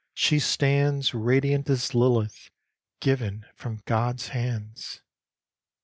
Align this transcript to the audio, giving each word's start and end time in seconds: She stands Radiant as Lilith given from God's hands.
She 0.15 0.39
stands 0.39 1.13
Radiant 1.13 1.69
as 1.69 1.93
Lilith 1.93 2.49
given 3.01 3.45
from 3.53 3.83
God's 3.85 4.29
hands. 4.29 5.03